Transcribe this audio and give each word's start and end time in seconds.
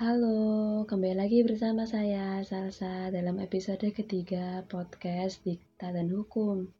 Halo, 0.00 0.88
kembali 0.88 1.12
lagi 1.12 1.44
bersama 1.44 1.84
saya 1.84 2.40
Salsa 2.40 3.12
dalam 3.12 3.36
episode 3.36 3.84
ketiga 3.92 4.64
podcast 4.64 5.44
Dikta 5.44 5.92
dan 5.92 6.08
Hukum. 6.08 6.72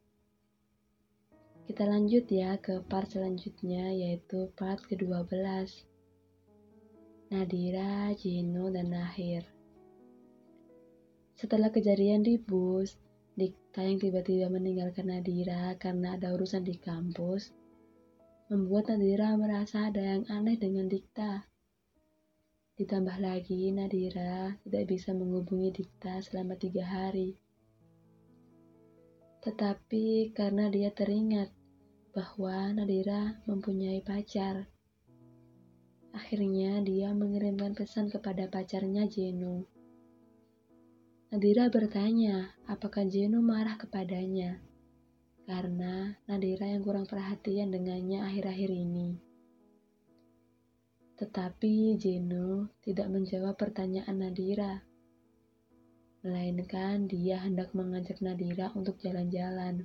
Kita 1.68 1.84
lanjut 1.84 2.24
ya 2.32 2.56
ke 2.56 2.80
part 2.80 3.12
selanjutnya 3.12 3.92
yaitu 3.92 4.48
part 4.56 4.80
ke-12. 4.88 5.36
Nadira, 7.28 8.08
Jino, 8.16 8.72
dan 8.72 8.88
Nahir. 8.88 9.44
Setelah 11.36 11.68
kejadian 11.68 12.24
di 12.24 12.40
bus, 12.40 12.96
Dikta 13.36 13.84
yang 13.84 14.00
tiba-tiba 14.00 14.48
meninggalkan 14.48 15.12
Nadira 15.12 15.76
karena 15.76 16.16
ada 16.16 16.32
urusan 16.32 16.64
di 16.64 16.80
kampus, 16.80 17.52
membuat 18.48 18.88
Nadira 18.88 19.36
merasa 19.36 19.92
ada 19.92 20.00
yang 20.00 20.24
aneh 20.32 20.56
dengan 20.56 20.88
Dikta. 20.88 21.49
Ditambah 22.80 23.20
lagi, 23.20 23.68
Nadira 23.76 24.56
tidak 24.64 24.88
bisa 24.88 25.12
menghubungi 25.12 25.68
Dikta 25.68 26.24
selama 26.24 26.56
tiga 26.56 26.80
hari. 26.88 27.36
Tetapi 29.44 30.32
karena 30.32 30.72
dia 30.72 30.88
teringat 30.88 31.52
bahwa 32.16 32.72
Nadira 32.72 33.36
mempunyai 33.44 34.00
pacar, 34.00 34.64
akhirnya 36.16 36.80
dia 36.80 37.12
mengirimkan 37.12 37.76
pesan 37.76 38.08
kepada 38.08 38.48
pacarnya 38.48 39.04
Jeno. 39.04 39.68
Nadira 41.36 41.68
bertanya 41.68 42.56
apakah 42.64 43.04
Jeno 43.04 43.44
marah 43.44 43.76
kepadanya 43.76 44.56
karena 45.44 46.16
Nadira 46.24 46.64
yang 46.64 46.80
kurang 46.80 47.04
perhatian 47.04 47.68
dengannya 47.68 48.24
akhir-akhir 48.24 48.72
ini. 48.72 49.29
Tetapi 51.20 52.00
Jeno 52.00 52.72
tidak 52.80 53.12
menjawab 53.12 53.60
pertanyaan 53.60 54.24
Nadira, 54.24 54.80
melainkan 56.24 57.04
dia 57.04 57.44
hendak 57.44 57.76
mengajak 57.76 58.24
Nadira 58.24 58.72
untuk 58.72 58.96
jalan-jalan. 59.04 59.84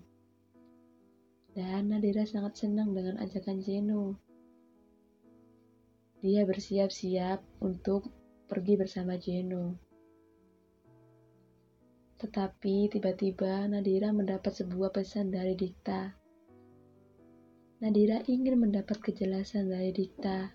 Dan 1.51 1.91
Nadira 1.91 2.23
sangat 2.23 2.63
senang 2.63 2.95
dengan 2.95 3.19
ajakan 3.19 3.59
Jeno. 3.59 4.15
Dia 6.23 6.47
bersiap-siap 6.47 7.43
untuk 7.59 8.07
pergi 8.47 8.79
bersama 8.79 9.19
Jeno. 9.19 9.75
Tetapi 12.15 12.95
tiba-tiba 12.95 13.67
Nadira 13.67 14.15
mendapat 14.15 14.55
sebuah 14.55 14.95
pesan 14.95 15.35
dari 15.35 15.51
Dikta. 15.51 16.15
Nadira 17.83 18.23
ingin 18.23 18.55
mendapat 18.55 19.03
kejelasan 19.03 19.67
dari 19.67 19.91
Dikta. 19.91 20.54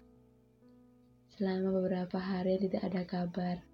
Selama 1.40 1.72
beberapa 1.72 2.20
hari 2.20 2.60
tidak 2.60 2.84
ada 2.84 3.00
kabar. 3.08 3.64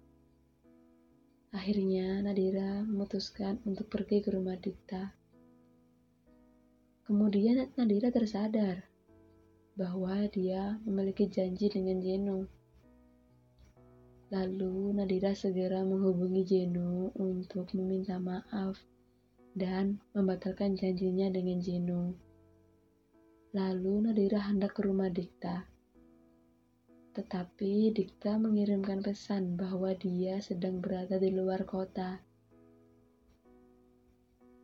Akhirnya 1.51 2.23
Nadira 2.23 2.87
memutuskan 2.87 3.59
untuk 3.67 3.91
pergi 3.91 4.23
ke 4.23 4.31
rumah 4.31 4.55
Dikta. 4.55 5.11
Kemudian 7.03 7.67
Nadira 7.75 8.07
tersadar 8.07 8.87
bahwa 9.75 10.15
dia 10.31 10.79
memiliki 10.87 11.27
janji 11.27 11.67
dengan 11.67 11.99
Jeno 11.99 12.47
Lalu 14.27 14.95
Nadira 14.95 15.35
segera 15.35 15.83
menghubungi 15.83 16.47
Jeno 16.47 17.15
untuk 17.19 17.71
meminta 17.75 18.15
maaf 18.15 18.79
dan 19.55 19.99
membatalkan 20.15 20.75
janjinya 20.75 21.31
dengan 21.35 21.59
Jeno. 21.59 22.15
Lalu 23.55 24.07
Nadira 24.07 24.39
hendak 24.51 24.75
ke 24.75 24.87
rumah 24.87 25.11
Dikta. 25.11 25.76
Tetapi 27.17 27.97
Dikta 27.97 28.37
mengirimkan 28.37 29.01
pesan 29.01 29.57
bahwa 29.57 29.89
dia 29.97 30.37
sedang 30.37 30.77
berada 30.77 31.17
di 31.17 31.33
luar 31.33 31.65
kota. 31.65 32.21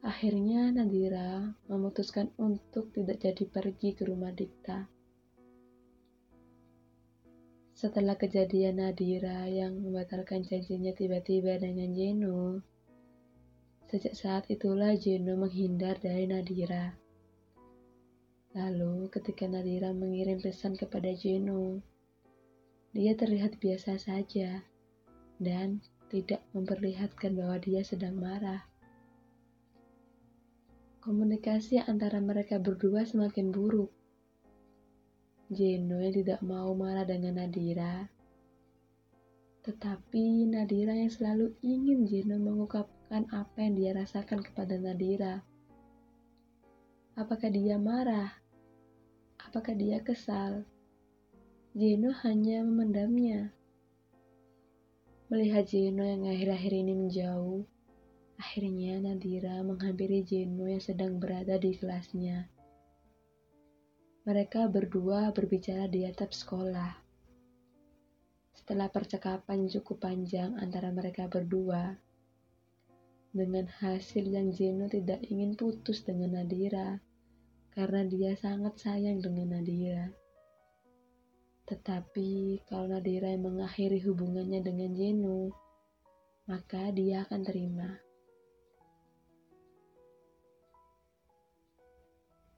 Akhirnya 0.06 0.70
Nadira 0.70 1.58
memutuskan 1.66 2.30
untuk 2.38 2.94
tidak 2.94 3.26
jadi 3.26 3.50
pergi 3.50 3.98
ke 3.98 4.06
rumah 4.06 4.30
Dikta. 4.30 4.86
Setelah 7.74 8.14
kejadian 8.22 8.86
Nadira 8.86 9.50
yang 9.50 9.82
membatalkan 9.82 10.46
janjinya 10.46 10.94
tiba-tiba 10.94 11.58
dengan 11.58 11.90
Jeno, 11.90 12.62
sejak 13.90 14.14
saat 14.14 14.44
itulah 14.54 14.94
Jeno 14.94 15.42
menghindar 15.42 15.98
dari 15.98 16.30
Nadira. 16.30 16.94
Lalu 18.54 19.10
ketika 19.10 19.50
Nadira 19.50 19.90
mengirim 19.90 20.38
pesan 20.38 20.78
kepada 20.78 21.10
Jeno, 21.18 21.82
dia 22.94 23.18
terlihat 23.18 23.58
biasa 23.58 23.98
saja 23.98 24.62
dan 25.42 25.82
tidak 26.14 26.46
memperlihatkan 26.54 27.34
bahwa 27.34 27.58
dia 27.58 27.82
sedang 27.82 28.22
marah. 28.22 28.70
Komunikasi 31.02 31.82
antara 31.82 32.22
mereka 32.22 32.62
berdua 32.62 33.02
semakin 33.02 33.50
buruk. 33.50 33.90
Jeno 35.50 36.06
tidak 36.14 36.40
mau 36.46 36.70
marah 36.78 37.04
dengan 37.04 37.42
Nadira. 37.42 38.08
Tetapi 39.66 40.54
Nadira 40.54 40.94
yang 40.94 41.10
selalu 41.10 41.58
ingin 41.66 42.06
Jeno 42.06 42.38
mengungkapkan 42.38 43.26
apa 43.34 43.58
yang 43.58 43.74
dia 43.74 43.92
rasakan 43.98 44.46
kepada 44.46 44.78
Nadira. 44.78 45.42
Apakah 47.18 47.50
dia 47.50 47.82
marah? 47.82 48.38
Apakah 49.42 49.74
dia 49.74 49.98
kesal? 50.00 50.62
Jeno 51.74 52.14
hanya 52.22 52.62
memendamnya. 52.62 53.50
Melihat 55.34 55.74
Jeno 55.74 56.06
yang 56.06 56.22
akhir-akhir 56.30 56.70
ini 56.70 56.94
menjauh, 56.94 57.66
akhirnya 58.38 59.02
Nadira 59.02 59.58
menghampiri 59.66 60.22
Jeno 60.22 60.70
yang 60.70 60.78
sedang 60.78 61.18
berada 61.18 61.58
di 61.58 61.74
kelasnya. 61.74 62.46
Mereka 64.22 64.70
berdua 64.70 65.34
berbicara 65.34 65.90
di 65.90 66.06
atap 66.06 66.30
sekolah. 66.38 66.94
Setelah 68.54 68.94
percakapan 68.94 69.66
cukup 69.66 70.06
panjang 70.06 70.54
antara 70.62 70.94
mereka 70.94 71.26
berdua, 71.26 71.98
dengan 73.34 73.66
hasil 73.82 74.30
yang 74.30 74.54
Jeno 74.54 74.86
tidak 74.94 75.26
ingin 75.26 75.58
putus 75.58 76.06
dengan 76.06 76.38
Nadira 76.38 77.02
karena 77.74 78.06
dia 78.06 78.38
sangat 78.38 78.78
sayang 78.78 79.26
dengan 79.26 79.58
Nadira. 79.58 80.14
Tetapi 81.74 82.62
kalau 82.70 82.86
Nadira 82.86 83.34
yang 83.34 83.50
mengakhiri 83.50 83.98
hubungannya 84.06 84.62
dengan 84.62 84.94
Jeno, 84.94 85.50
maka 86.46 86.94
dia 86.94 87.26
akan 87.26 87.42
terima. 87.42 87.90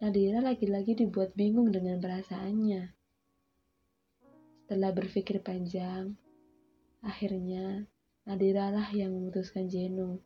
Nadira 0.04 0.44
lagi-lagi 0.44 1.00
dibuat 1.00 1.32
bingung 1.32 1.72
dengan 1.72 1.96
perasaannya. 2.04 2.92
Setelah 4.68 4.92
berpikir 4.92 5.40
panjang, 5.40 6.12
akhirnya 7.00 7.88
Nadira 8.28 8.68
lah 8.68 8.92
yang 8.92 9.16
memutuskan 9.16 9.72
Jeno. 9.72 10.20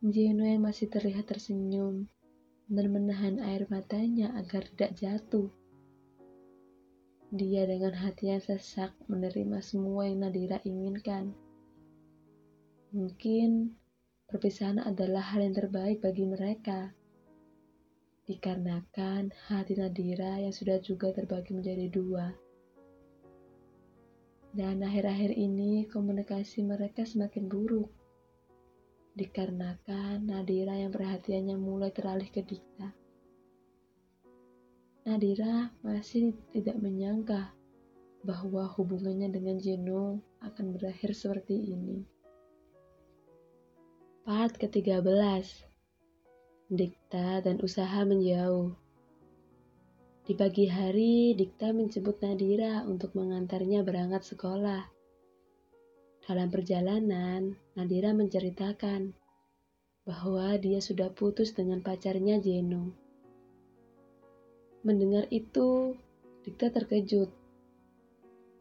Jeno 0.00 0.48
yang 0.48 0.64
masih 0.64 0.88
terlihat 0.88 1.28
tersenyum 1.28 2.08
dan 2.72 2.86
menahan 2.88 3.36
air 3.44 3.68
matanya 3.68 4.32
agar 4.40 4.64
tidak 4.72 4.96
jatuh. 4.96 5.52
Dia 7.36 7.68
dengan 7.68 7.92
hati 7.92 8.32
yang 8.32 8.40
sesak 8.40 8.96
menerima 9.12 9.60
semua 9.60 10.08
yang 10.08 10.24
Nadira 10.24 10.56
inginkan. 10.64 11.36
Mungkin 12.96 13.76
perpisahan 14.24 14.80
adalah 14.80 15.20
hal 15.20 15.44
yang 15.44 15.52
terbaik 15.52 16.00
bagi 16.00 16.24
mereka. 16.24 16.96
Dikarenakan 18.24 19.36
hati 19.52 19.76
Nadira 19.76 20.40
yang 20.40 20.56
sudah 20.56 20.80
juga 20.80 21.12
terbagi 21.12 21.52
menjadi 21.52 21.92
dua. 21.92 22.32
Dan 24.56 24.80
akhir-akhir 24.80 25.36
ini 25.36 25.84
komunikasi 25.92 26.64
mereka 26.64 27.04
semakin 27.04 27.52
buruk. 27.52 27.92
Dikarenakan 29.12 30.24
Nadira 30.24 30.72
yang 30.72 30.88
perhatiannya 30.88 31.60
mulai 31.60 31.92
teralih 31.92 32.32
ke 32.32 32.40
Dikta. 32.40 33.05
Nadira 35.06 35.70
masih 35.86 36.34
tidak 36.50 36.82
menyangka 36.82 37.54
bahwa 38.26 38.66
hubungannya 38.74 39.30
dengan 39.30 39.54
Jeno 39.54 40.18
akan 40.42 40.74
berakhir 40.74 41.14
seperti 41.14 41.54
ini. 41.54 42.02
Part 44.26 44.58
ke-13 44.58 45.46
Dikta 46.74 47.38
dan 47.46 47.62
usaha 47.62 48.02
menjauh 48.02 48.74
Di 50.26 50.34
pagi 50.34 50.66
hari, 50.66 51.38
Dikta 51.38 51.70
menjemput 51.70 52.18
Nadira 52.18 52.82
untuk 52.82 53.14
mengantarnya 53.14 53.86
berangkat 53.86 54.26
sekolah. 54.26 54.90
Dalam 56.26 56.50
perjalanan, 56.50 57.54
Nadira 57.78 58.10
menceritakan 58.10 59.14
bahwa 60.02 60.58
dia 60.58 60.82
sudah 60.82 61.14
putus 61.14 61.54
dengan 61.54 61.78
pacarnya 61.78 62.42
Jeno. 62.42 63.05
Mendengar 64.86 65.26
itu, 65.34 65.98
Dikta 66.46 66.70
terkejut. 66.70 67.26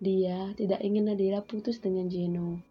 Dia 0.01 0.57
tidak 0.57 0.81
ingin 0.81 1.05
Nadira 1.05 1.45
putus 1.45 1.77
dengan 1.77 2.09
Jeno. 2.09 2.65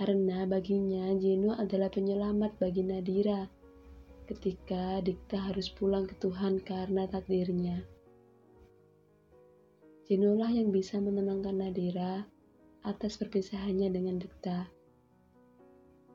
Karena 0.00 0.48
baginya 0.48 1.12
Jeno 1.20 1.52
adalah 1.52 1.92
penyelamat 1.92 2.56
bagi 2.56 2.80
Nadira 2.80 3.44
ketika 4.24 5.04
Dikta 5.04 5.52
harus 5.52 5.68
pulang 5.68 6.08
ke 6.08 6.16
Tuhan 6.16 6.64
karena 6.64 7.04
takdirnya. 7.04 7.84
Jenolah 10.08 10.48
yang 10.48 10.72
bisa 10.72 10.96
menenangkan 11.04 11.60
Nadira 11.60 12.24
atas 12.88 13.20
perpisahannya 13.20 13.92
dengan 13.92 14.16
Dikta. 14.16 14.72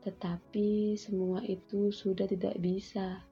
Tetapi 0.01 0.97
semua 0.97 1.45
itu 1.45 1.93
sudah 1.93 2.25
tidak 2.25 2.57
bisa 2.57 3.28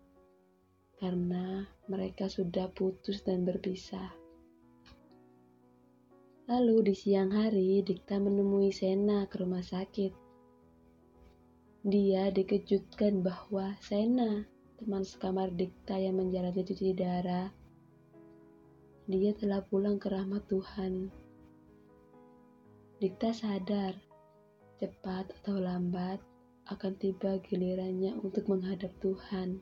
karena 0.98 1.62
mereka 1.86 2.26
sudah 2.26 2.74
putus 2.74 3.22
dan 3.22 3.46
berpisah. 3.46 4.10
Lalu 6.50 6.90
di 6.90 6.96
siang 6.98 7.30
hari, 7.30 7.86
Dikta 7.86 8.18
menemui 8.18 8.74
Sena 8.74 9.30
ke 9.30 9.46
rumah 9.46 9.62
sakit. 9.62 10.16
Dia 11.86 12.34
dikejutkan 12.34 13.22
bahwa 13.22 13.78
Sena, 13.78 14.42
teman 14.82 15.06
sekamar 15.06 15.54
Dikta 15.54 16.02
yang 16.02 16.18
menjalani 16.18 16.66
cuci 16.66 16.98
darah, 16.98 17.52
dia 19.06 19.32
telah 19.38 19.62
pulang 19.62 20.02
ke 20.02 20.08
rahmat 20.10 20.50
Tuhan. 20.50 21.14
Dikta 22.98 23.36
sadar, 23.36 23.94
cepat 24.82 25.30
atau 25.44 25.62
lambat 25.62 26.18
akan 26.74 26.94
tiba 26.98 27.38
gilirannya 27.44 28.18
untuk 28.24 28.50
menghadap 28.50 28.92
Tuhan 29.04 29.62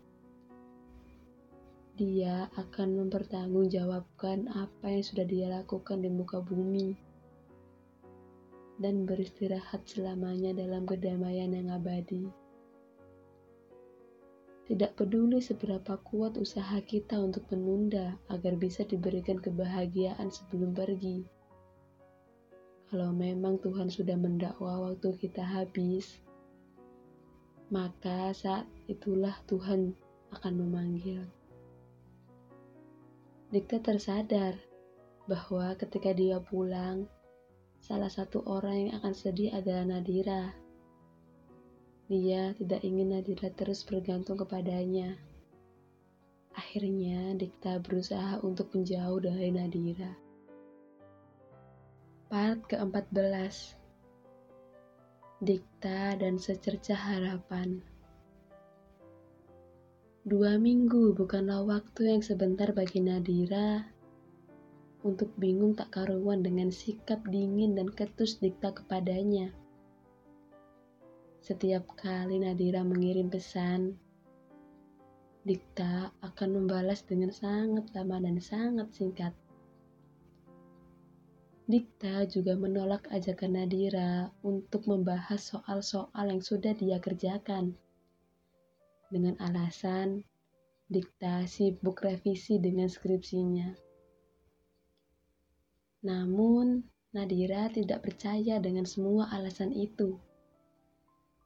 dia 1.96 2.52
akan 2.60 3.08
mempertanggungjawabkan 3.08 4.52
apa 4.52 4.86
yang 4.92 5.04
sudah 5.04 5.24
dia 5.24 5.48
lakukan 5.48 6.04
di 6.04 6.12
muka 6.12 6.44
bumi 6.44 6.92
dan 8.76 9.08
beristirahat 9.08 9.88
selamanya 9.88 10.52
dalam 10.52 10.84
kedamaian 10.84 11.56
yang 11.56 11.72
abadi. 11.72 12.28
Tidak 14.66 14.98
peduli 14.98 15.40
seberapa 15.40 15.96
kuat 16.04 16.36
usaha 16.42 16.82
kita 16.84 17.22
untuk 17.22 17.48
menunda 17.54 18.18
agar 18.28 18.58
bisa 18.58 18.82
diberikan 18.84 19.38
kebahagiaan 19.38 20.28
sebelum 20.28 20.74
pergi. 20.74 21.24
Kalau 22.90 23.14
memang 23.14 23.62
Tuhan 23.62 23.88
sudah 23.88 24.18
mendakwa 24.18 24.90
waktu 24.90 25.14
kita 25.22 25.46
habis, 25.46 26.18
maka 27.70 28.34
saat 28.34 28.66
itulah 28.90 29.38
Tuhan 29.46 29.94
akan 30.34 30.54
memanggil. 30.66 31.24
Dikta 33.56 33.80
tersadar 33.80 34.60
bahwa 35.32 35.72
ketika 35.80 36.12
dia 36.12 36.44
pulang, 36.44 37.08
salah 37.80 38.12
satu 38.12 38.44
orang 38.44 38.92
yang 38.92 39.00
akan 39.00 39.16
sedih 39.16 39.56
adalah 39.56 39.88
Nadira. 39.88 40.52
Dia 42.12 42.52
tidak 42.60 42.84
ingin 42.84 43.16
Nadira 43.16 43.48
terus 43.56 43.88
bergantung 43.88 44.36
kepadanya. 44.36 45.16
Akhirnya, 46.52 47.32
Dikta 47.40 47.80
berusaha 47.80 48.44
untuk 48.44 48.76
menjauh 48.76 49.24
dari 49.24 49.48
Nadira. 49.56 50.12
Part 52.28 52.60
ke-14 52.68 53.56
Dikta 55.40 56.20
dan 56.20 56.36
Secercah 56.36 57.00
Harapan 57.00 57.95
Dua 60.26 60.58
minggu 60.58 61.14
bukanlah 61.14 61.62
waktu 61.70 62.18
yang 62.18 62.26
sebentar 62.26 62.74
bagi 62.74 62.98
Nadira 62.98 63.86
untuk 65.06 65.30
bingung 65.38 65.78
tak 65.78 65.94
karuan 65.94 66.42
dengan 66.42 66.74
sikap 66.74 67.22
dingin 67.30 67.78
dan 67.78 67.94
ketus 67.94 68.42
Dikta 68.42 68.74
kepadanya. 68.74 69.54
Setiap 71.46 71.94
kali 71.94 72.42
Nadira 72.42 72.82
mengirim 72.82 73.30
pesan, 73.30 74.02
Dikta 75.46 76.10
akan 76.26 76.50
membalas 76.58 77.06
dengan 77.06 77.30
sangat 77.30 77.94
lama 77.94 78.18
dan 78.18 78.42
sangat 78.42 78.90
singkat. 78.98 79.34
Dikta 81.70 82.26
juga 82.26 82.58
menolak 82.58 83.06
ajakan 83.14 83.62
Nadira 83.62 84.34
untuk 84.42 84.90
membahas 84.90 85.54
soal-soal 85.54 86.34
yang 86.34 86.42
sudah 86.42 86.74
dia 86.74 86.98
kerjakan 86.98 87.78
dengan 89.10 89.38
alasan 89.42 90.26
Dikta 90.86 91.50
sibuk 91.50 91.98
revisi 92.06 92.62
dengan 92.62 92.86
skripsinya. 92.86 93.74
Namun, 96.06 96.86
Nadira 97.10 97.66
tidak 97.74 98.06
percaya 98.06 98.62
dengan 98.62 98.86
semua 98.86 99.26
alasan 99.34 99.74
itu. 99.74 100.22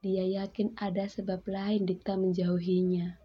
Dia 0.03 0.27
yakin 0.43 0.75
ada 0.75 1.07
sebab 1.07 1.47
lain 1.47 1.87
Dikta 1.87 2.19
menjauhinya. 2.19 3.15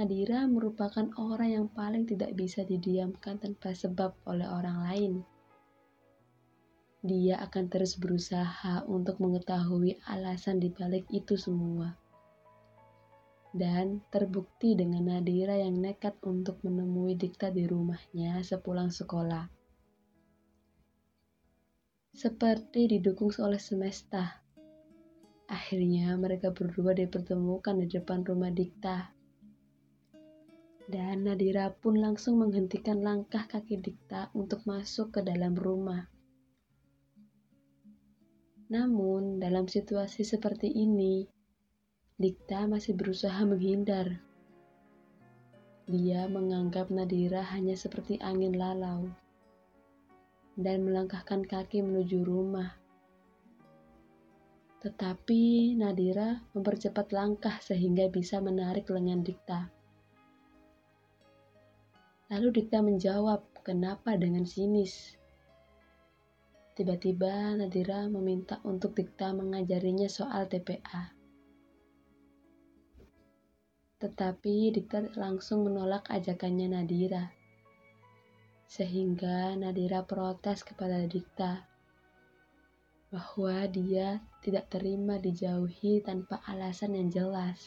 Nadira 0.00 0.48
merupakan 0.48 1.12
orang 1.20 1.50
yang 1.52 1.66
paling 1.68 2.08
tidak 2.08 2.32
bisa 2.32 2.64
didiamkan 2.64 3.36
tanpa 3.36 3.76
sebab 3.76 4.16
oleh 4.24 4.48
orang 4.48 4.78
lain 4.88 5.12
dia 6.98 7.38
akan 7.38 7.70
terus 7.70 7.94
berusaha 7.94 8.82
untuk 8.90 9.22
mengetahui 9.22 10.02
alasan 10.10 10.58
dibalik 10.58 11.06
itu 11.14 11.38
semua. 11.38 11.94
Dan 13.54 14.02
terbukti 14.10 14.74
dengan 14.74 15.06
Nadira 15.06 15.54
yang 15.54 15.78
nekat 15.78 16.18
untuk 16.26 16.58
menemui 16.66 17.14
Dikta 17.14 17.54
di 17.54 17.70
rumahnya 17.70 18.42
sepulang 18.42 18.90
sekolah. 18.90 19.46
Seperti 22.18 22.98
didukung 22.98 23.30
oleh 23.38 23.62
semesta, 23.62 24.42
akhirnya 25.46 26.18
mereka 26.18 26.50
berdua 26.50 26.98
dipertemukan 26.98 27.78
di 27.78 27.86
depan 27.86 28.26
rumah 28.26 28.50
Dikta. 28.50 29.14
Dan 30.90 31.30
Nadira 31.30 31.70
pun 31.70 31.94
langsung 31.94 32.42
menghentikan 32.42 32.98
langkah 33.06 33.46
kaki 33.46 33.78
Dikta 33.78 34.34
untuk 34.34 34.66
masuk 34.66 35.14
ke 35.14 35.20
dalam 35.22 35.54
rumah. 35.54 36.17
Namun, 38.68 39.40
dalam 39.40 39.64
situasi 39.64 40.28
seperti 40.28 40.68
ini, 40.68 41.24
Dikta 42.20 42.68
masih 42.68 42.92
berusaha 42.92 43.40
menghindar. 43.48 44.20
Dia 45.88 46.28
menganggap 46.28 46.92
Nadira 46.92 47.40
hanya 47.48 47.72
seperti 47.72 48.20
angin 48.20 48.52
lalau 48.52 49.08
dan 50.58 50.84
melangkahkan 50.84 51.48
kaki 51.48 51.80
menuju 51.80 52.26
rumah. 52.28 52.76
Tetapi 54.84 55.72
Nadira 55.78 56.44
mempercepat 56.52 57.08
langkah 57.14 57.56
sehingga 57.64 58.12
bisa 58.12 58.42
menarik 58.44 58.90
lengan 58.92 59.24
Dikta. 59.24 59.72
Lalu 62.28 62.48
Dikta 62.52 62.84
menjawab, 62.84 63.64
"Kenapa 63.64 64.14
dengan 64.20 64.44
sinis?" 64.44 65.17
Tiba-tiba 66.78 67.58
Nadira 67.58 68.06
meminta 68.06 68.62
untuk 68.62 68.94
Dikta 68.94 69.34
mengajarinya 69.34 70.06
soal 70.06 70.46
TPA. 70.46 71.10
Tetapi 73.98 74.70
Dikta 74.70 75.10
langsung 75.18 75.66
menolak 75.66 76.06
ajakannya 76.06 76.78
Nadira. 76.78 77.34
Sehingga 78.70 79.58
Nadira 79.58 80.06
protes 80.06 80.62
kepada 80.62 81.02
Dikta 81.02 81.66
bahwa 83.10 83.66
dia 83.66 84.22
tidak 84.38 84.70
terima 84.70 85.18
dijauhi 85.18 85.98
tanpa 85.98 86.38
alasan 86.46 86.94
yang 86.94 87.10
jelas. 87.10 87.58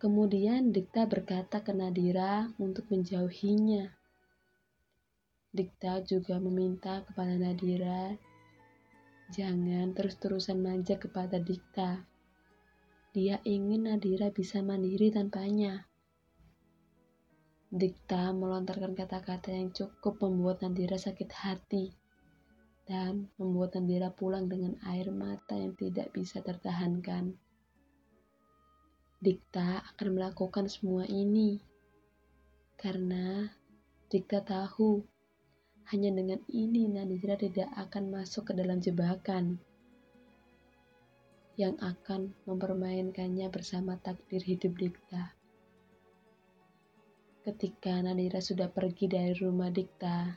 Kemudian 0.00 0.72
Dikta 0.72 1.04
berkata 1.04 1.60
ke 1.60 1.76
Nadira 1.76 2.48
untuk 2.56 2.88
menjauhinya 2.88 3.97
Dikta 5.58 6.06
juga 6.06 6.38
meminta 6.38 7.02
kepada 7.02 7.34
Nadira 7.34 8.14
jangan 9.34 9.90
terus-terusan 9.90 10.62
manja 10.62 10.94
kepada 11.02 11.42
Dikta. 11.42 12.06
Dia 13.10 13.42
ingin 13.42 13.90
Nadira 13.90 14.30
bisa 14.30 14.62
mandiri 14.62 15.10
tanpanya. 15.10 15.82
Dikta 17.74 18.30
melontarkan 18.38 18.94
kata-kata 18.94 19.50
yang 19.50 19.74
cukup 19.74 20.22
membuat 20.22 20.62
Nadira 20.62 20.94
sakit 20.94 21.30
hati 21.34 21.90
dan 22.86 23.26
membuat 23.34 23.74
Nadira 23.82 24.14
pulang 24.14 24.46
dengan 24.46 24.78
air 24.86 25.10
mata 25.10 25.58
yang 25.58 25.74
tidak 25.74 26.14
bisa 26.14 26.38
tertahankan. 26.38 27.34
Dikta 29.18 29.82
akan 29.90 30.08
melakukan 30.14 30.70
semua 30.70 31.02
ini 31.10 31.58
karena 32.78 33.50
Dikta 34.06 34.40
tahu 34.46 35.17
hanya 35.88 36.12
dengan 36.12 36.40
ini 36.52 36.84
Nadira 36.84 37.40
tidak 37.40 37.72
akan 37.72 38.12
masuk 38.12 38.52
ke 38.52 38.52
dalam 38.52 38.76
jebakan 38.76 39.56
yang 41.56 41.74
akan 41.80 42.36
mempermainkannya 42.44 43.48
bersama 43.48 43.96
takdir 43.98 44.44
hidup 44.44 44.76
Dikta. 44.76 45.32
Ketika 47.42 48.04
Nadira 48.04 48.44
sudah 48.44 48.68
pergi 48.68 49.08
dari 49.08 49.32
rumah 49.32 49.72
Dikta, 49.72 50.36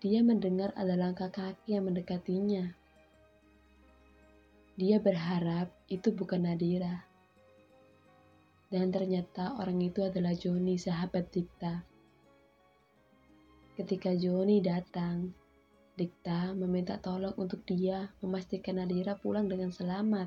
dia 0.00 0.24
mendengar 0.24 0.72
ada 0.72 0.96
langkah 0.96 1.28
kaki 1.28 1.76
yang 1.76 1.92
mendekatinya. 1.92 2.74
Dia 4.80 5.04
berharap 5.04 5.68
itu 5.92 6.16
bukan 6.16 6.48
Nadira. 6.48 7.04
Dan 8.72 8.88
ternyata 8.88 9.60
orang 9.60 9.84
itu 9.84 10.00
adalah 10.00 10.32
Joni, 10.32 10.80
sahabat 10.80 11.28
Dikta. 11.28 11.97
Ketika 13.78 14.10
Joni 14.10 14.58
datang, 14.58 15.30
Dikta 15.94 16.50
meminta 16.50 16.98
tolong 16.98 17.30
untuk 17.38 17.62
dia 17.62 18.10
memastikan 18.18 18.82
Nadira 18.82 19.14
pulang 19.14 19.46
dengan 19.46 19.70
selamat. 19.70 20.26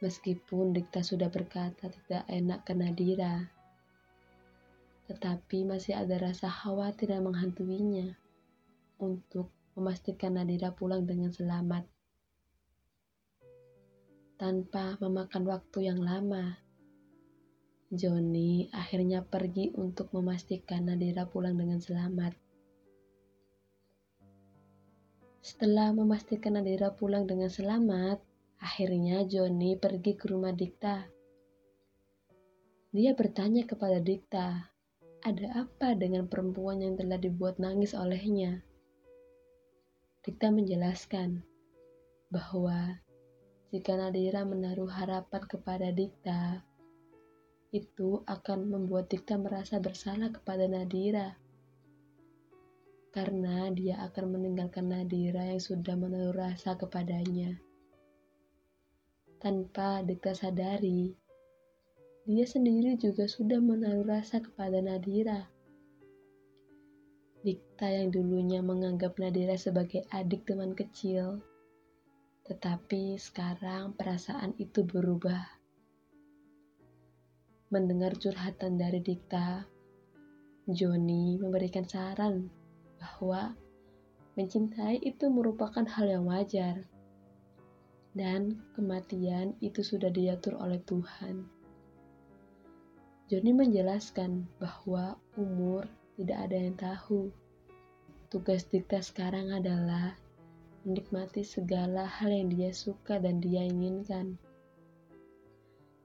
Meskipun 0.00 0.72
Dikta 0.72 1.04
sudah 1.04 1.28
berkata 1.28 1.92
tidak 1.92 2.24
enak 2.24 2.64
ke 2.64 2.72
Nadira, 2.72 3.52
tetapi 5.12 5.68
masih 5.68 5.92
ada 6.00 6.16
rasa 6.16 6.48
khawatir 6.48 7.12
yang 7.12 7.28
menghantuinya 7.28 8.16
untuk 8.96 9.52
memastikan 9.76 10.40
Nadira 10.40 10.72
pulang 10.72 11.04
dengan 11.04 11.36
selamat. 11.36 11.84
Tanpa 14.40 14.96
memakan 15.04 15.44
waktu 15.44 15.92
yang 15.92 16.00
lama, 16.00 16.63
Joni 17.94 18.68
akhirnya 18.74 19.22
pergi 19.22 19.70
untuk 19.78 20.10
memastikan 20.12 20.90
Nadira 20.90 21.24
pulang 21.24 21.54
dengan 21.54 21.78
selamat. 21.78 22.34
Setelah 25.44 25.94
memastikan 25.94 26.58
Nadira 26.58 26.90
pulang 26.92 27.24
dengan 27.24 27.48
selamat, 27.48 28.18
akhirnya 28.58 29.22
Joni 29.24 29.78
pergi 29.78 30.12
ke 30.18 30.26
rumah 30.26 30.50
Dikta. 30.50 31.06
Dia 32.94 33.14
bertanya 33.14 33.62
kepada 33.66 34.02
Dikta 34.02 34.74
ada 35.24 35.46
apa 35.64 35.96
dengan 35.96 36.28
perempuan 36.28 36.84
yang 36.84 37.00
telah 37.00 37.16
dibuat 37.16 37.56
nangis 37.56 37.96
olehnya? 37.96 38.60
Dikta 40.20 40.52
menjelaskan 40.52 41.40
bahwa 42.28 43.00
jika 43.72 43.96
Nadira 43.96 44.44
menaruh 44.44 44.88
harapan 44.88 45.42
kepada 45.48 45.90
Dikta, 45.90 46.60
itu 47.74 48.22
akan 48.22 48.70
membuat 48.70 49.10
Dikta 49.10 49.34
merasa 49.34 49.82
bersalah 49.82 50.30
kepada 50.30 50.70
Nadira. 50.70 51.34
Karena 53.10 53.66
dia 53.74 53.98
akan 54.06 54.38
meninggalkan 54.38 54.94
Nadira 54.94 55.42
yang 55.50 55.58
sudah 55.58 55.98
menaruh 55.98 56.38
rasa 56.38 56.78
kepadanya. 56.78 57.58
Tanpa 59.42 60.06
Dikta 60.06 60.38
sadari, 60.38 61.18
dia 62.30 62.46
sendiri 62.46 62.94
juga 62.94 63.26
sudah 63.26 63.58
menaruh 63.58 64.06
rasa 64.06 64.38
kepada 64.38 64.78
Nadira. 64.78 65.50
Dikta 67.42 67.90
yang 67.90 68.14
dulunya 68.14 68.62
menganggap 68.62 69.18
Nadira 69.18 69.58
sebagai 69.58 70.06
adik 70.14 70.46
teman 70.46 70.78
kecil, 70.78 71.42
tetapi 72.46 73.18
sekarang 73.18 73.98
perasaan 73.98 74.54
itu 74.62 74.86
berubah. 74.86 75.63
Mendengar 77.72 78.12
curhatan 78.20 78.76
dari 78.76 79.00
Dikta, 79.00 79.64
Joni 80.68 81.40
memberikan 81.40 81.88
saran 81.88 82.48
bahwa 83.00 83.56
mencintai 84.36 85.00
itu 85.00 85.28
merupakan 85.32 85.84
hal 85.84 86.06
yang 86.08 86.24
wajar, 86.28 86.84
dan 88.12 88.60
kematian 88.76 89.56
itu 89.64 89.80
sudah 89.80 90.12
diatur 90.12 90.60
oleh 90.60 90.80
Tuhan. 90.84 91.44
Joni 93.32 93.56
menjelaskan 93.56 94.44
bahwa 94.60 95.16
umur 95.40 95.88
tidak 96.20 96.38
ada 96.44 96.56
yang 96.60 96.76
tahu. 96.76 97.32
Tugas 98.28 98.68
Dikta 98.68 99.00
sekarang 99.00 99.50
adalah 99.50 100.14
menikmati 100.84 101.40
segala 101.40 102.04
hal 102.04 102.28
yang 102.28 102.52
dia 102.52 102.70
suka 102.70 103.16
dan 103.16 103.40
dia 103.40 103.64
inginkan. 103.64 104.36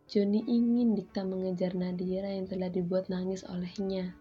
Joni 0.09 0.41
ingin 0.49 0.97
Dikta 0.97 1.21
mengejar 1.21 1.77
Nadira 1.77 2.33
yang 2.33 2.49
telah 2.49 2.73
dibuat 2.73 3.13
nangis 3.13 3.45
olehnya. 3.45 4.17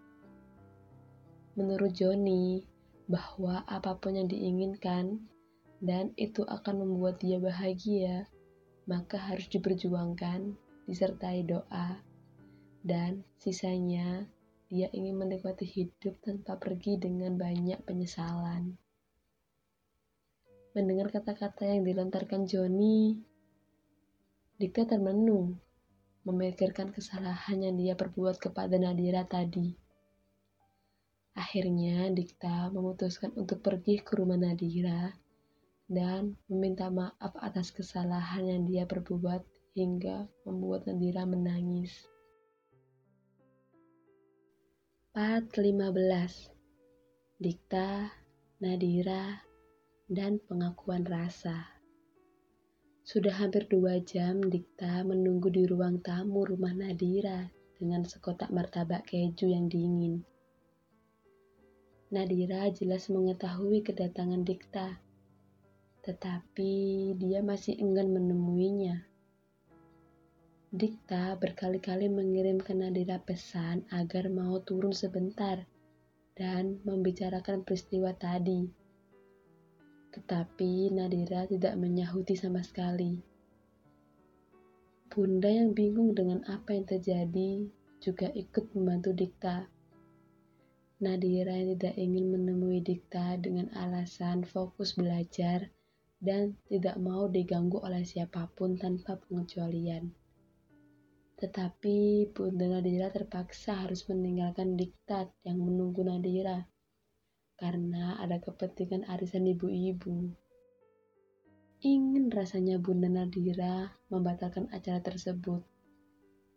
Menurut 1.57 1.97
Joni, 1.97 2.61
bahwa 3.09 3.64
apa 3.64 3.97
pun 3.97 4.21
yang 4.21 4.28
diinginkan 4.28 5.16
dan 5.80 6.12
itu 6.21 6.45
akan 6.45 6.85
membuat 6.85 7.25
dia 7.25 7.40
bahagia, 7.40 8.28
maka 8.85 9.16
harus 9.16 9.49
diperjuangkan 9.49 10.52
disertai 10.85 11.49
doa 11.49 12.04
dan 12.85 13.25
sisanya 13.40 14.28
dia 14.68 14.92
ingin 14.92 15.16
menikmati 15.16 15.64
hidup 15.64 16.21
tanpa 16.21 16.61
pergi 16.61 17.00
dengan 17.00 17.40
banyak 17.40 17.80
penyesalan. 17.88 18.76
Mendengar 20.76 21.09
kata-kata 21.09 21.64
yang 21.64 21.80
dilontarkan 21.80 22.45
Joni, 22.45 23.16
Dika 24.61 24.85
termenung, 24.85 25.57
memikirkan 26.28 26.92
kesalahan 26.92 27.64
yang 27.64 27.75
dia 27.80 27.94
perbuat 27.97 28.37
kepada 28.37 28.76
Nadira 28.76 29.25
tadi. 29.25 29.73
Akhirnya 31.32 32.12
Dikta 32.12 32.68
memutuskan 32.68 33.32
untuk 33.40 33.64
pergi 33.64 34.04
ke 34.04 34.12
rumah 34.20 34.37
Nadira 34.37 35.16
dan 35.88 36.37
meminta 36.52 36.92
maaf 36.92 37.32
atas 37.40 37.73
kesalahan 37.73 38.44
yang 38.44 38.62
dia 38.68 38.85
perbuat 38.85 39.40
hingga 39.73 40.28
membuat 40.44 40.85
Nadira 40.85 41.25
menangis. 41.25 42.04
Part 45.16 45.56
15 45.56 47.40
Dikta, 47.40 48.12
Nadira, 48.61 49.40
dan 50.11 50.42
pengakuan 50.44 51.08
rasa 51.08 51.77
Sudah 53.09 53.33
hampir 53.41 53.65
dua 53.73 54.05
jam 54.05 54.37
Dikta 54.45 55.00
menunggu 55.00 55.49
di 55.49 55.65
ruang 55.65 55.97
tamu 56.05 56.45
rumah 56.45 56.77
Nadira 56.77 57.49
dengan 57.81 58.05
sekotak 58.05 58.53
martabak 58.53 59.09
keju 59.09 59.49
yang 59.49 59.65
dingin. 59.65 60.21
Nadira 62.12 62.69
jelas 62.69 63.09
mengetahui 63.09 63.81
kedatangan 63.81 64.45
Dikta, 64.45 65.00
tetapi 66.05 66.73
dia 67.17 67.41
masih 67.41 67.81
enggan 67.81 68.12
menemuinya. 68.12 69.00
Dikta 70.69 71.33
berkali-kali 71.41 72.12
mengirimkan 72.12 72.85
Nadira 72.85 73.25
pesan 73.25 73.88
agar 73.88 74.29
mau 74.29 74.61
turun 74.61 74.93
sebentar 74.93 75.65
dan 76.37 76.77
membicarakan 76.85 77.65
peristiwa 77.65 78.12
tadi. 78.12 78.77
Tetapi 80.15 80.93
Nadira 80.95 81.45
tidak 81.45 81.77
menyahuti 81.77 82.35
sama 82.35 82.65
sekali. 82.65 83.21
Bunda 85.09 85.49
yang 85.49 85.73
bingung 85.73 86.12
dengan 86.12 86.45
apa 86.49 86.77
yang 86.77 86.85
terjadi 86.85 87.69
juga 87.99 88.29
ikut 88.33 88.73
membantu 88.77 89.11
Dikta. 89.17 89.67
Nadira 90.99 91.55
yang 91.55 91.79
tidak 91.79 91.95
ingin 91.97 92.31
menemui 92.33 92.81
Dikta 92.85 93.38
dengan 93.41 93.73
alasan 93.75 94.45
fokus 94.45 94.95
belajar 94.95 95.71
dan 96.19 96.59
tidak 96.67 96.99
mau 96.99 97.31
diganggu 97.31 97.79
oleh 97.79 98.03
siapa 98.03 98.50
pun 98.55 98.75
tanpa 98.75 99.19
pengecualian. 99.23 100.11
Tetapi 101.38 102.27
Bunda 102.35 102.67
Nadira 102.67 103.15
terpaksa 103.15 103.87
harus 103.87 104.03
meninggalkan 104.11 104.75
diktat 104.75 105.31
yang 105.47 105.62
menunggu 105.62 106.03
Nadira 106.03 106.67
karena 107.59 108.15
ada 108.23 108.38
kepentingan 108.38 109.05
arisan 109.11 109.50
ibu-ibu. 109.50 110.31
Ingin 111.83 112.31
rasanya 112.31 112.79
Bunda 112.79 113.11
Nadira 113.11 113.91
membatalkan 114.09 114.71
acara 114.71 115.03
tersebut, 115.03 115.61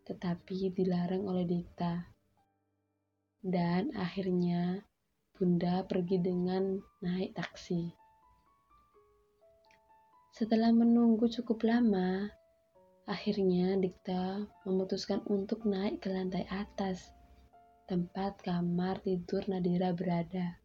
tetapi 0.06 0.70
dilarang 0.70 1.26
oleh 1.26 1.42
Dikta. 1.42 2.06
Dan 3.42 3.90
akhirnya 3.98 4.86
Bunda 5.34 5.82
pergi 5.82 6.22
dengan 6.22 6.78
naik 7.02 7.34
taksi. 7.34 7.90
Setelah 10.32 10.70
menunggu 10.70 11.26
cukup 11.28 11.66
lama, 11.66 12.30
Akhirnya 13.02 13.74
Dikta 13.82 14.46
memutuskan 14.62 15.26
untuk 15.26 15.66
naik 15.66 15.98
ke 15.98 16.06
lantai 16.06 16.46
atas, 16.46 17.10
tempat 17.90 18.38
kamar 18.46 19.02
tidur 19.02 19.42
Nadira 19.50 19.90
berada. 19.90 20.61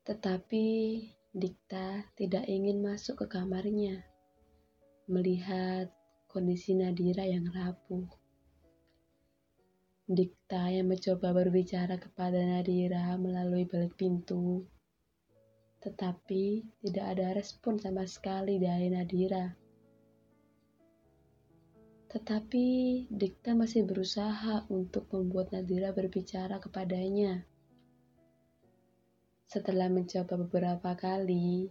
Tetapi 0.00 0.66
Dikta 1.30 2.10
tidak 2.18 2.48
ingin 2.50 2.82
masuk 2.82 3.22
ke 3.22 3.26
kamarnya, 3.38 4.02
melihat 5.06 5.92
kondisi 6.26 6.74
Nadira 6.74 7.22
yang 7.22 7.46
rapuh. 7.52 8.08
Dikta 10.10 10.74
yang 10.74 10.90
mencoba 10.90 11.30
berbicara 11.30 12.00
kepada 12.00 12.42
Nadira 12.42 13.14
melalui 13.14 13.62
balik 13.62 13.94
pintu, 13.94 14.66
tetapi 15.84 16.66
tidak 16.82 17.06
ada 17.14 17.36
respon 17.36 17.78
sama 17.78 18.08
sekali 18.08 18.58
dari 18.58 18.90
Nadira. 18.90 19.54
Tetapi 22.10 22.66
Dikta 23.06 23.54
masih 23.54 23.86
berusaha 23.86 24.66
untuk 24.66 25.06
membuat 25.14 25.54
Nadira 25.54 25.94
berbicara 25.94 26.58
kepadanya. 26.58 27.49
Setelah 29.50 29.90
mencoba 29.90 30.46
beberapa 30.46 30.94
kali, 30.94 31.66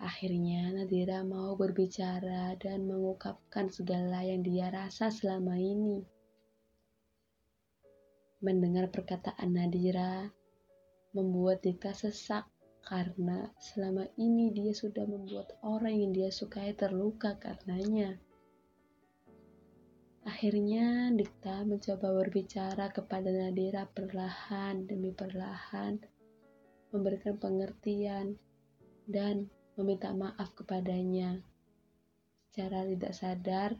akhirnya 0.00 0.72
Nadira 0.72 1.20
mau 1.28 1.60
berbicara 1.60 2.56
dan 2.56 2.88
mengungkapkan 2.88 3.68
segala 3.68 4.24
yang 4.24 4.40
dia 4.40 4.72
rasa 4.72 5.12
selama 5.12 5.60
ini. 5.60 6.00
Mendengar 8.40 8.88
perkataan 8.88 9.52
Nadira 9.52 10.24
membuat 11.12 11.60
Dikta 11.60 11.92
sesak 11.92 12.48
karena 12.80 13.52
selama 13.60 14.08
ini 14.16 14.48
dia 14.48 14.72
sudah 14.72 15.04
membuat 15.04 15.52
orang 15.60 16.00
yang 16.00 16.16
dia 16.16 16.32
sukai 16.32 16.72
terluka 16.72 17.36
karenanya. 17.36 18.16
Akhirnya 20.24 21.12
Dikta 21.12 21.60
mencoba 21.68 22.08
berbicara 22.24 22.88
kepada 22.88 23.28
Nadira 23.28 23.84
perlahan 23.84 24.88
demi 24.88 25.12
perlahan, 25.12 26.00
memberikan 26.90 27.36
pengertian 27.36 28.36
dan 29.08 29.48
meminta 29.78 30.12
maaf 30.12 30.52
kepadanya. 30.56 31.40
Secara 32.48 32.84
tidak 32.88 33.12
sadar, 33.14 33.70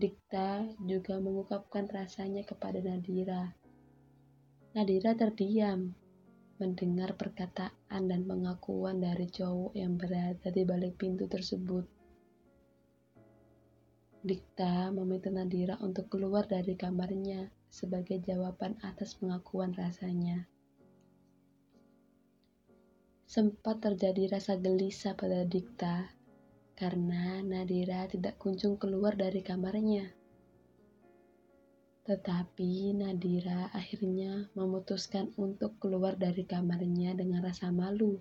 Dikta 0.00 0.64
juga 0.88 1.20
mengungkapkan 1.20 1.84
rasanya 1.90 2.40
kepada 2.46 2.80
Nadira. 2.80 3.52
Nadira 4.72 5.12
terdiam 5.12 5.92
mendengar 6.56 7.20
perkataan 7.20 8.02
dan 8.08 8.24
pengakuan 8.24 9.00
dari 9.00 9.28
cowok 9.28 9.76
yang 9.76 10.00
berada 10.00 10.48
di 10.48 10.62
balik 10.64 10.96
pintu 10.96 11.28
tersebut. 11.28 11.84
Dikta 14.24 14.92
meminta 14.92 15.28
Nadira 15.32 15.80
untuk 15.84 16.12
keluar 16.12 16.44
dari 16.44 16.76
kamarnya 16.76 17.48
sebagai 17.72 18.20
jawaban 18.24 18.76
atas 18.84 19.16
pengakuan 19.16 19.72
rasanya. 19.72 20.48
Sempat 23.30 23.78
terjadi 23.78 24.26
rasa 24.26 24.58
gelisah 24.58 25.14
pada 25.14 25.46
Dikta 25.46 26.10
karena 26.74 27.38
Nadira 27.46 28.02
tidak 28.10 28.42
kunjung 28.42 28.74
keluar 28.74 29.14
dari 29.14 29.38
kamarnya. 29.38 30.10
Tetapi 32.10 32.90
Nadira 32.90 33.70
akhirnya 33.70 34.50
memutuskan 34.58 35.30
untuk 35.38 35.78
keluar 35.78 36.18
dari 36.18 36.42
kamarnya 36.42 37.14
dengan 37.14 37.46
rasa 37.46 37.70
malu 37.70 38.18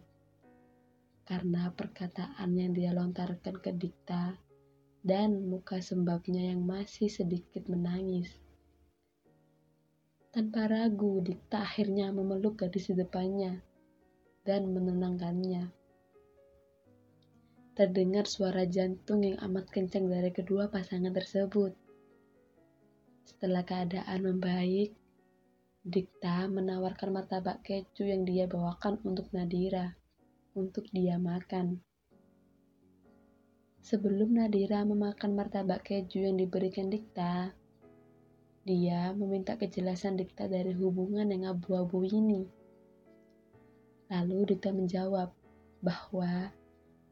karena 1.26 1.74
perkataan 1.74 2.54
yang 2.54 2.78
dia 2.78 2.94
lontarkan 2.94 3.58
ke 3.66 3.74
Dikta 3.74 4.38
dan 5.02 5.42
muka 5.50 5.82
sembabnya 5.82 6.54
yang 6.54 6.62
masih 6.62 7.10
sedikit 7.10 7.66
menangis. 7.66 8.30
Tanpa 10.30 10.70
ragu, 10.70 11.18
Dikta 11.26 11.66
akhirnya 11.66 12.14
memeluk 12.14 12.62
gadis 12.62 12.94
di 12.94 13.02
depannya 13.02 13.66
dan 14.50 14.74
menenangkannya. 14.74 15.70
Terdengar 17.78 18.26
suara 18.26 18.66
jantung 18.66 19.22
yang 19.22 19.38
amat 19.46 19.70
kencang 19.70 20.10
dari 20.10 20.34
kedua 20.34 20.74
pasangan 20.74 21.14
tersebut. 21.14 21.78
Setelah 23.30 23.62
keadaan 23.62 24.26
membaik, 24.26 24.98
Dikta 25.86 26.50
menawarkan 26.50 27.14
martabak 27.14 27.62
keju 27.62 28.10
yang 28.10 28.26
dia 28.26 28.50
bawakan 28.50 29.00
untuk 29.06 29.32
Nadira 29.32 29.96
untuk 30.58 30.90
dia 30.92 31.16
makan. 31.16 31.80
Sebelum 33.80 34.36
Nadira 34.36 34.84
memakan 34.84 35.40
martabak 35.40 35.88
keju 35.88 36.28
yang 36.28 36.36
diberikan 36.36 36.92
Dikta, 36.92 37.56
dia 38.68 39.16
meminta 39.16 39.56
kejelasan 39.56 40.20
Dikta 40.20 40.52
dari 40.52 40.76
hubungan 40.76 41.32
yang 41.32 41.56
abu-abu 41.56 42.04
ini. 42.04 42.59
Lalu 44.10 44.54
Dikta 44.54 44.74
menjawab 44.74 45.30
bahwa 45.86 46.50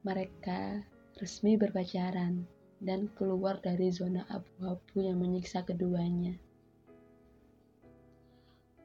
mereka 0.01 0.81
resmi 1.21 1.53
berpacaran 1.53 2.45
dan 2.81 3.09
keluar 3.17 3.61
dari 3.61 3.89
zona 3.93 4.25
abu-abu 4.29 5.01
yang 5.01 5.21
menyiksa 5.21 5.65
keduanya. 5.65 6.37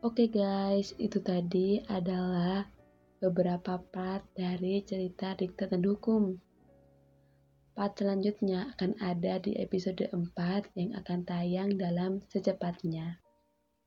Oke 0.02 0.26
guys, 0.28 0.92
itu 0.98 1.22
tadi 1.22 1.78
adalah 1.86 2.66
beberapa 3.22 3.78
part 3.78 4.26
dari 4.34 4.82
cerita 4.82 5.32
Dikta 5.38 5.70
dan 5.70 5.86
Hukum. 5.86 6.34
Part 7.72 7.96
selanjutnya 7.96 8.74
akan 8.76 8.98
ada 9.00 9.40
di 9.40 9.56
episode 9.56 10.04
4 10.04 10.76
yang 10.76 10.92
akan 10.98 11.20
tayang 11.24 11.70
dalam 11.80 12.20
secepatnya. 12.28 13.22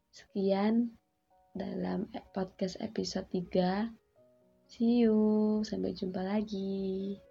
Sekian 0.10 0.96
dalam 1.54 2.08
podcast 2.34 2.80
episode 2.82 3.28
3. 3.30 4.05
See 4.76 5.08
you, 5.08 5.64
sampai 5.64 5.96
jumpa 5.96 6.20
lagi. 6.20 7.24